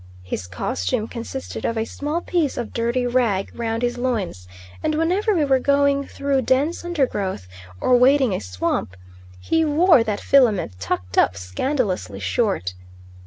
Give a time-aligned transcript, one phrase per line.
[0.23, 4.47] His costume consisted of a small piece of dirty rag round his loins;
[4.81, 7.47] and whenever we were going through dense undergrowth,
[7.79, 8.95] or wading a swamp,
[9.39, 12.73] he wore that filament tucked up scandalously short.